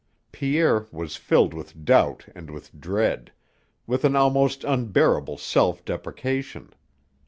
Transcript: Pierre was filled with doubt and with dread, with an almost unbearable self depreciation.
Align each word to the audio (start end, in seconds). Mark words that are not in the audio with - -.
Pierre 0.31 0.87
was 0.91 1.15
filled 1.15 1.53
with 1.53 1.85
doubt 1.85 2.25
and 2.33 2.49
with 2.49 2.71
dread, 2.79 3.31
with 3.85 4.03
an 4.03 4.15
almost 4.15 4.63
unbearable 4.63 5.37
self 5.37 5.85
depreciation. 5.85 6.73